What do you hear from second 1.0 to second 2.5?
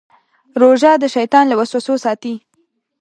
د شیطان له وسوسو ساتي.